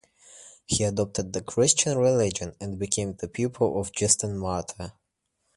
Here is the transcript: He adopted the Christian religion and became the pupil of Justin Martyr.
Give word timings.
He 0.65 0.83
adopted 0.83 1.31
the 1.31 1.43
Christian 1.43 1.95
religion 1.95 2.55
and 2.59 2.79
became 2.79 3.13
the 3.13 3.27
pupil 3.27 3.79
of 3.79 3.91
Justin 3.91 4.35
Martyr. 4.35 4.93